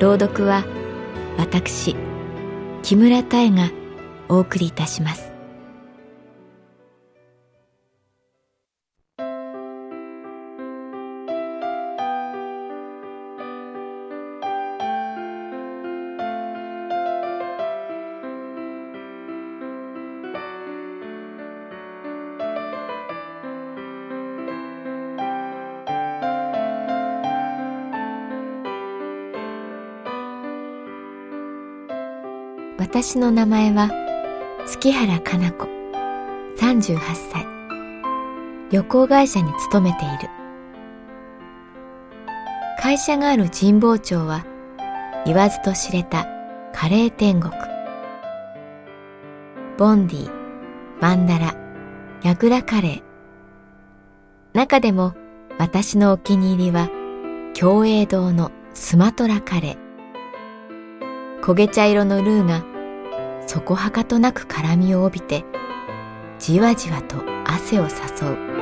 [0.00, 0.64] 朗読は
[1.38, 1.96] 私
[2.82, 3.70] 木村多江が
[4.28, 5.33] お送りいたします。
[32.86, 33.88] 私の名前は
[34.66, 35.66] 月原かな子。
[36.58, 37.46] 38歳。
[38.70, 40.28] 旅行会社に勤めている。
[42.78, 44.44] 会社がある神保町は
[45.24, 46.26] 言わずと知れた
[46.74, 47.54] カレー天国。
[49.78, 50.30] ボンディ
[51.00, 51.54] マンダラ
[52.22, 53.02] ヤグラカレー。
[54.52, 55.14] 中でも
[55.58, 56.90] 私のお気に入りは
[57.58, 61.40] 共栄堂のスマトラカレー。
[61.40, 62.73] 焦げ茶色のルーが
[63.46, 65.44] そこはかとなく辛みを帯びて
[66.38, 67.16] じわじわと
[67.46, 67.88] 汗を誘
[68.32, 68.54] う。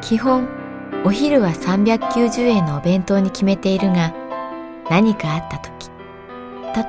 [0.00, 0.48] 基本
[1.04, 4.14] お昼は390円のお弁当に決めているが
[4.90, 5.90] 何かあった時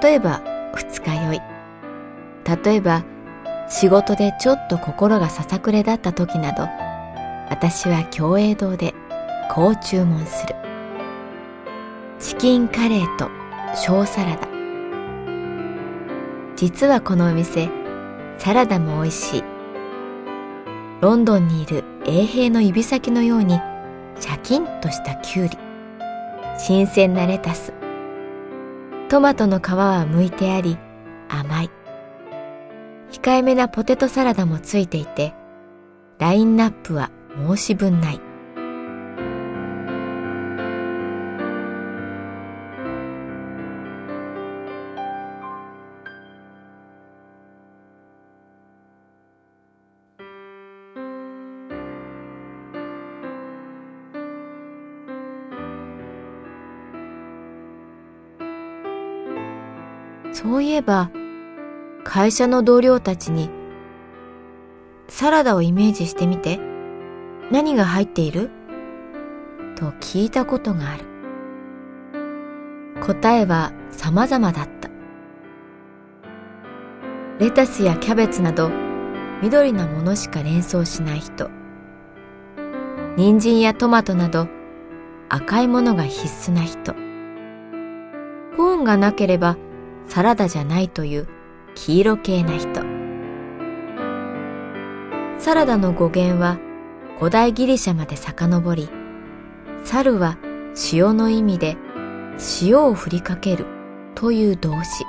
[0.04, 0.42] 例えば
[0.76, 1.42] 二日酔い。
[2.66, 3.06] 例えば
[3.70, 6.85] 仕事でちょっと心がささくれだった時など
[7.50, 8.94] 私は共栄堂で
[9.52, 10.56] こう注文する。
[12.20, 13.30] チキンカレーと
[13.76, 14.48] 小サラダ。
[16.56, 17.70] 実はこのお店
[18.38, 19.44] サラダも美味しい。
[21.02, 23.60] ロンドンにいる衛兵の指先のように
[24.20, 25.58] シャキンとしたキュウリ。
[26.58, 27.74] 新鮮なレタス。
[29.10, 30.78] トマトの皮は剥いてあり
[31.30, 31.70] 甘い。
[33.12, 35.34] 控えめなポテトサラダもついていて
[36.20, 38.22] ラインナップは申し分ない
[60.32, 61.10] そういえば
[62.04, 63.50] 会社の同僚たちに
[65.08, 66.75] サラダをイメージしてみて。
[67.52, 68.50] 何が入っている？
[69.76, 71.06] と聞いたことがある。
[73.02, 74.90] 答えは様々だった。
[77.40, 78.72] レタスやキャベツなど
[79.44, 81.52] 緑なものしか連想しない人。
[83.16, 84.48] 人参やトマトなど
[85.30, 86.94] 赤いものが必須な人。
[88.58, 89.56] コーンがなければ
[90.08, 91.28] サラダじゃないという
[91.76, 92.82] 黄色系な人。
[95.38, 96.58] サラダの語源は
[97.18, 98.90] 古代ギリシャまで遡り、
[99.86, 100.38] 猿は
[100.92, 101.78] 塩の意味で
[102.62, 103.66] 塩を振りかける
[104.16, 105.06] という動詞、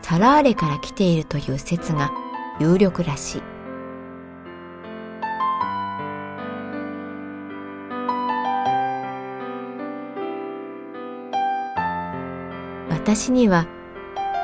[0.00, 2.10] サラーレから来ているという説が
[2.60, 3.42] 有力らしい。
[12.88, 13.66] 私には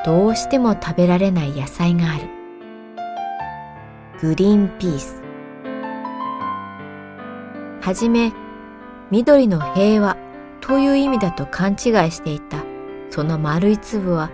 [0.05, 2.27] どうしても食べられない野菜がある。
[4.21, 5.30] グリーンピース。
[7.81, 8.31] はじめ
[9.09, 10.17] 緑の平和
[10.61, 11.77] という意味だと勘違い
[12.11, 12.63] していた
[13.09, 14.29] その丸い粒は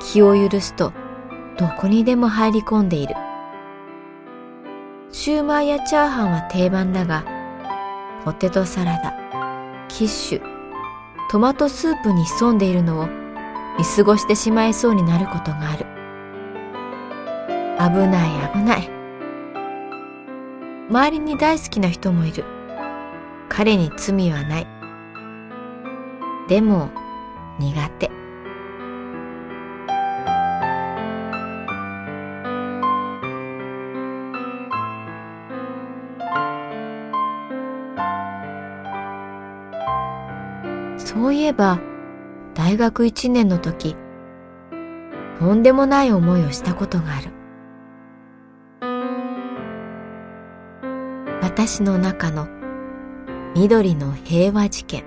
[0.00, 0.92] 気を許すと
[1.58, 3.14] どこにでも入り込んでいる。
[5.10, 7.24] シューマイやチャーハンは定番だが、
[8.24, 9.14] ポテトサラダ、
[9.88, 10.42] キッシュ、
[11.30, 13.06] トマトスープに潜んでいるのを
[13.78, 15.86] 見過ごしてしまいそうになることがある。
[17.78, 18.90] 危ない危ない。
[20.90, 22.44] 周りに大好きな人もいる。
[23.48, 24.66] 彼に罪はない。
[26.48, 26.90] でも
[27.58, 28.10] 苦手。
[40.98, 41.78] そういえば
[42.54, 43.96] 大学1年の時
[45.38, 47.30] とんでもない思いをしたことがある
[51.42, 52.55] 私の中の
[53.58, 55.02] 緑の平和事件。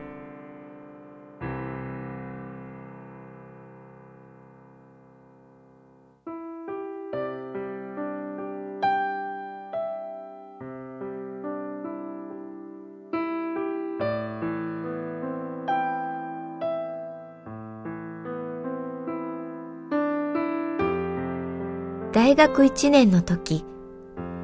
[22.12, 23.64] 大学1年の時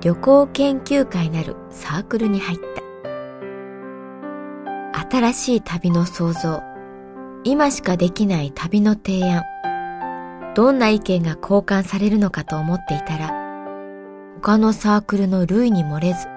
[0.02, 2.85] 旅行研究会なるサークルに入った。
[5.16, 6.62] 新しい旅の創造
[7.46, 9.44] 今しかできない旅の提案
[10.56, 13.32] どんな意見が交換されるのかと思っていたら
[14.42, 16.28] 他のサークルの類に漏れず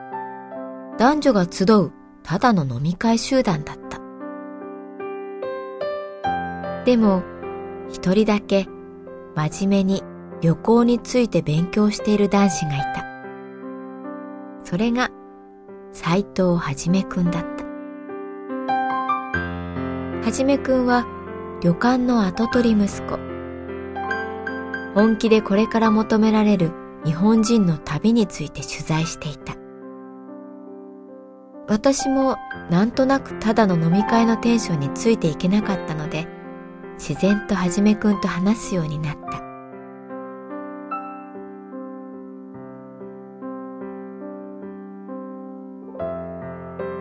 [0.97, 1.93] 男女が集う
[2.23, 3.99] ただの飲み会集団だった
[6.85, 7.25] でも
[7.91, 8.69] 一人だけ
[9.35, 10.05] 真面目に
[10.41, 13.05] 旅行について勉強している男子がいた。
[14.65, 15.11] それが
[15.93, 17.68] 斎藤はじめくんだった。
[20.29, 21.07] はじめくんは
[21.63, 23.19] 旅館の跡取り息子。
[24.93, 26.71] 本気でこれから求められる
[27.03, 29.55] 日本人の旅について取材していた。
[31.67, 32.37] 私も
[32.69, 36.29] なんとなくただの飲み会のテンションについていけなかったので、
[36.99, 39.39] 自然とはじめくんと話すようになった。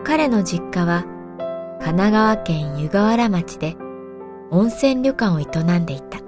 [0.02, 1.04] 彼の実家は
[1.80, 3.76] 神奈川県湯河原町で
[4.50, 5.44] 温泉旅館を営
[5.78, 6.18] んでいた。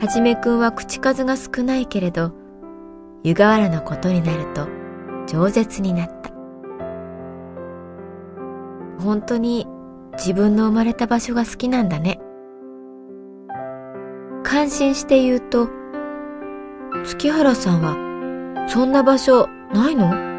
[0.00, 2.32] はじめくんは口数が少ないけれど、
[3.22, 4.66] 湯河原のことになると
[5.26, 6.30] 饒舌になった。
[9.02, 9.66] 本当に
[10.12, 12.20] 自分の生まれた場所が好きなんだね。
[14.42, 15.68] 感心して言うと、
[17.04, 20.33] 月原さんはそんな場所ないの？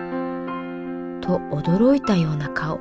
[1.25, 2.79] と驚いたような顔。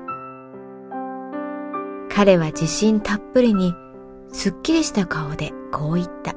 [2.11, 3.75] 彼は自信たっぷりに
[4.33, 6.35] すっきりした顔でこう言った。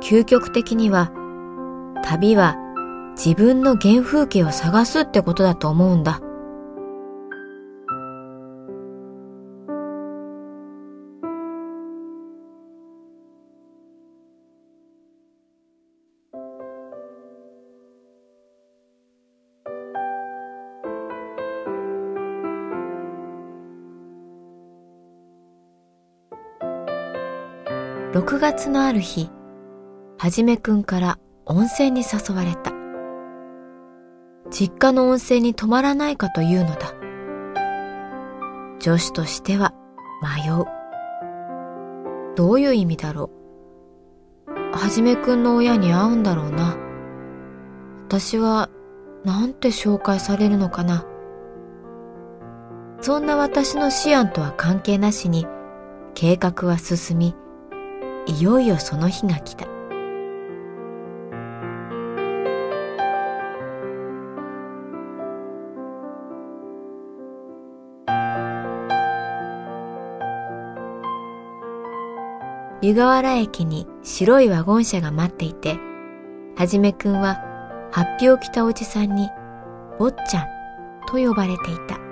[0.00, 1.10] 究極的には
[2.04, 2.56] 旅は
[3.16, 6.20] 自分の原風景を探すってことだと思うんだ。
[28.28, 29.30] 6月のある日、
[30.18, 32.72] はじめくんから温泉に誘われた。
[34.50, 36.92] 実家の温泉に泊まらないかというのだ。
[38.80, 39.72] 女子としては
[40.20, 40.66] 迷う。
[42.36, 43.30] どういう意味だろ
[44.46, 44.76] う。
[44.76, 46.76] はじめくんの親に会うんだろうな。
[48.08, 48.68] 私は
[49.24, 51.06] なんて紹介されるのかな。
[53.00, 55.46] そんな私の思案とは関係なしに
[56.12, 57.34] 計画は進み、
[58.28, 59.66] いよいよその日が来た。
[72.80, 75.78] 湯河原駅に白いワゴン車が待っていて、
[76.56, 77.42] はじめくんは
[77.90, 79.28] 発表を着たおじさんに、
[79.98, 80.46] 坊ちゃん
[81.06, 82.07] と呼ばれていた。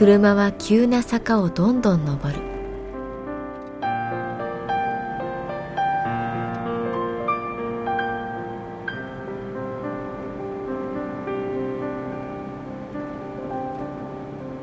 [0.00, 2.40] 車は急な坂をどんどん登る。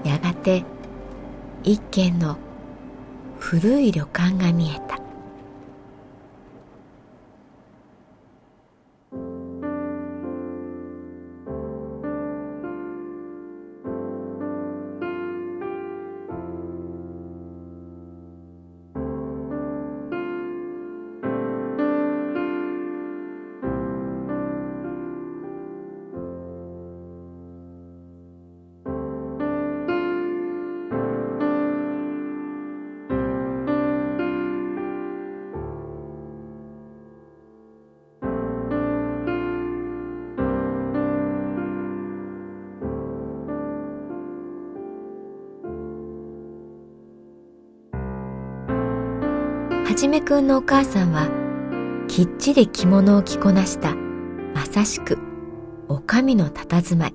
[0.03, 0.65] やがて
[1.63, 2.39] 一軒の
[3.37, 5.06] 古い旅館が見えた。
[49.97, 51.27] じめくんのお母さんは
[52.07, 53.95] きっちり着物を着こなした
[54.53, 55.17] まさしく
[55.89, 57.13] お上の佇まい。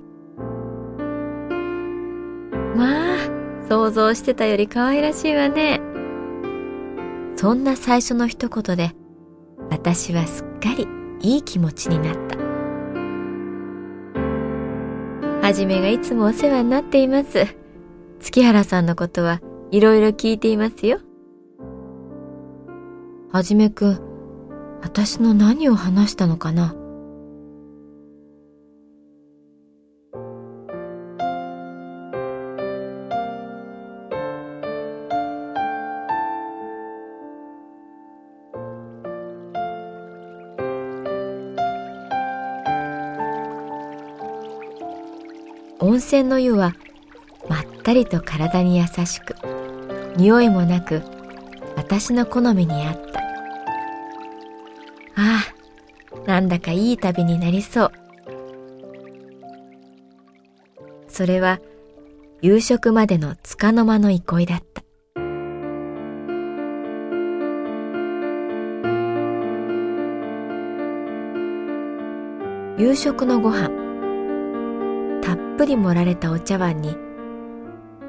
[2.75, 3.17] まあ
[3.69, 5.79] 想像してたより可愛らしいわね。
[7.37, 8.91] そんな最初の一言で
[9.69, 10.85] 私はすっかり
[11.21, 12.37] いい気持ちになった。
[15.47, 17.47] はじめがいつもお世話になっています。
[18.19, 19.39] 月原さんのことは
[19.71, 20.99] いろいろ聞いていますよ
[23.33, 26.75] はじめくん、私の何を話したのかな？
[45.79, 46.75] 温泉の湯は
[47.49, 49.35] まったりと体に優しく
[50.17, 51.01] 匂いもなく
[51.75, 53.12] 私の好みに合った。
[56.33, 57.91] なんだかいい旅になりそう。
[61.07, 61.59] それは
[62.41, 64.81] 夕食までの束の間の憩いだった。
[72.79, 73.69] 夕食のご飯
[75.21, 76.97] たっぷり盛られたお茶碗に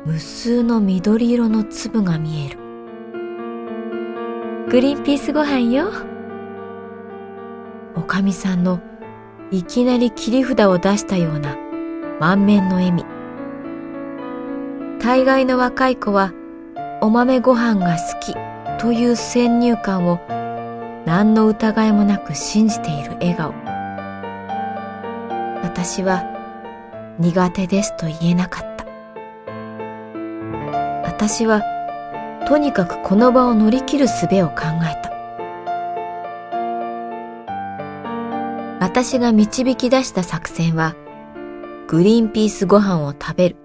[0.06, 2.58] 無数の緑色の粒が見える
[4.70, 6.13] グリーンピースご飯よ
[7.96, 8.80] おかみさんの
[9.50, 11.56] いきなり切り札を出したような
[12.20, 13.04] 満面の笑み。
[15.00, 16.32] 大概の若い子は
[17.00, 18.34] お豆ご飯が好き
[18.80, 20.18] という先入観を
[21.06, 23.52] 何の疑いもなく信じている笑顔。
[25.62, 26.24] 私は
[27.18, 28.84] 苦手ですと言えなかった。
[31.04, 31.62] 私は
[32.48, 35.03] とにかくこの場を乗り切る術を考えた。
[38.84, 40.94] 私が導き出した作戦は、
[41.88, 43.56] グリーンピースご飯を食べる。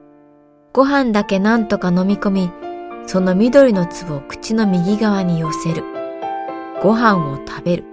[0.71, 2.51] ご飯だけなんとか飲み込み、
[3.05, 5.83] その緑の粒を口の右側に寄せる。
[6.81, 7.83] ご飯を食べる。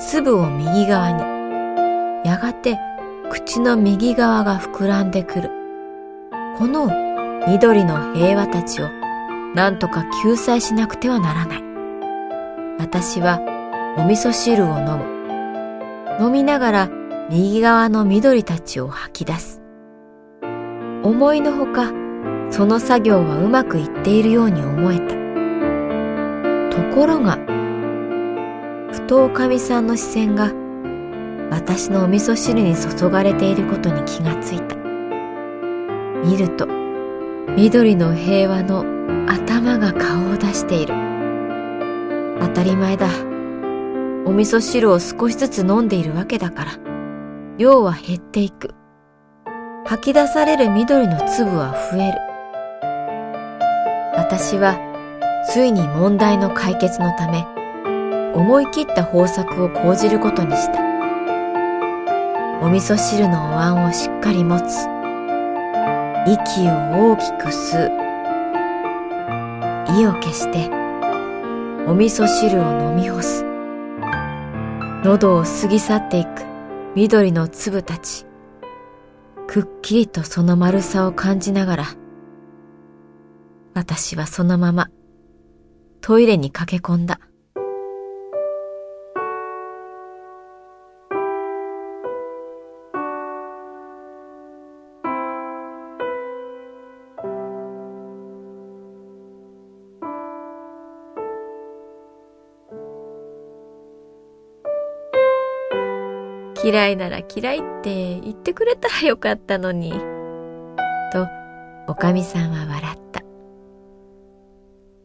[0.00, 2.28] 粒を右側に。
[2.28, 2.76] やがて
[3.30, 5.50] 口の右側が膨らんでくる。
[6.58, 6.90] この
[7.46, 8.88] 緑の平和たちを
[9.54, 11.62] なんとか救済しなくてはならない。
[12.80, 13.38] 私は
[13.96, 15.21] お味噌汁を飲む。
[16.20, 16.90] 飲みながら
[17.30, 19.62] 右側の緑たちを吐き出す。
[21.02, 21.92] 思いのほか、
[22.50, 25.14] その作業はうまくいっているように思えた。
[26.70, 27.38] ところが、
[28.92, 30.52] ふとおかみさんの視線が
[31.50, 34.76] 私のお味噌汁に注がれていることに気がついた。
[36.24, 36.66] 見ると、
[37.56, 38.84] 緑の平和の
[39.26, 40.94] 頭が顔を出している。
[42.40, 43.31] 当たり前だ。
[44.24, 46.72] お味噌汁を少しずつ飲んでいるわけだから、
[47.58, 48.74] 量は減っていく。
[49.84, 52.18] 吐き出される緑の粒は増える。
[54.16, 54.78] 私は、
[55.48, 57.44] ついに問題の解決のため、
[58.34, 60.80] 思い切った方策を講じることにした。
[62.62, 64.86] お味噌汁のお椀をしっかり持つ。
[66.26, 67.90] 息を大きく吸う。
[69.98, 70.70] 意を消して、
[71.88, 73.51] お味噌汁を飲み干す。
[75.04, 76.44] 喉を過ぎ去っていく
[76.94, 78.24] 緑の粒たち。
[79.48, 81.84] くっきりとその丸さを感じながら、
[83.74, 84.90] 私はそのまま
[86.00, 87.18] トイレに駆け込んだ。
[106.72, 109.92] 嫌いなら嫌いって言ってくれたらよかったのに。
[111.12, 111.28] と、
[111.86, 113.22] おかみさんは笑った。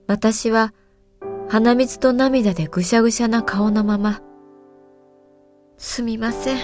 [0.07, 0.73] 私は
[1.49, 4.21] 鼻水と涙でぐしゃぐしゃな顔のまま、
[5.77, 6.57] すみません、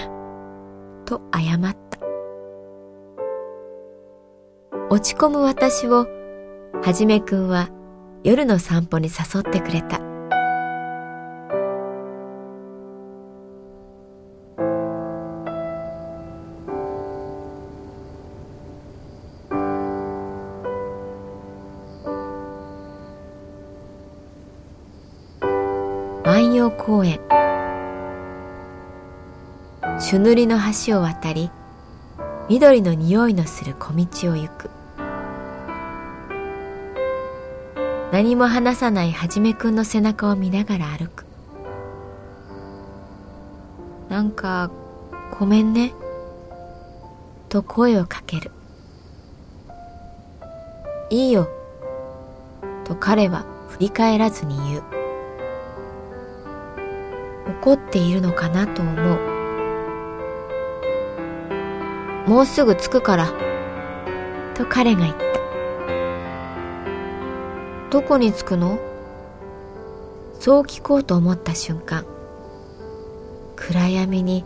[1.04, 1.98] と謝った。
[4.88, 6.06] 落ち込む私を、
[6.82, 7.68] はじめくんは
[8.22, 10.13] 夜の散歩に誘ってくれた。
[30.14, 31.50] 朱塗りの橋を渡り
[32.48, 34.70] 緑の匂いのする小道を行く。
[38.12, 41.26] 何も話さないはじめくんの背中を見ながら歩く。
[44.08, 44.70] なんか
[45.36, 45.92] ごめんね
[47.48, 48.52] と声をかける。
[51.10, 51.48] いいよ
[52.84, 54.82] と彼は振り返らずに言う。
[57.62, 59.33] 怒っているのかなと思う。
[62.26, 63.32] もうすぐ着くから。
[64.54, 65.24] と彼が言った。
[67.90, 68.78] どこに着くの？
[70.40, 72.04] そう聞こうと思った瞬間
[73.56, 74.44] 暗闇に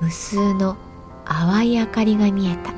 [0.00, 0.76] 無数の
[1.24, 2.74] 淡い明かりが見えた。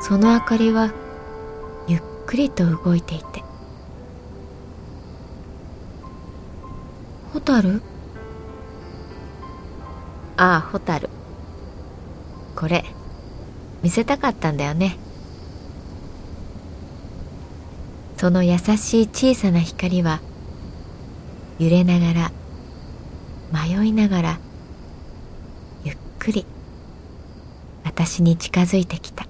[0.00, 0.92] その明かりは
[1.86, 3.42] ゆっくりと動いていて
[7.32, 7.82] ホタル
[10.40, 11.10] ああホタル。
[12.56, 12.82] これ
[13.82, 14.96] 見せたかったんだよね。
[18.16, 20.20] その優しい小さな光は
[21.58, 22.32] 揺れながら
[23.52, 24.38] 迷いながら
[25.84, 26.46] ゆっくり
[27.84, 29.29] 私に近づいてきた。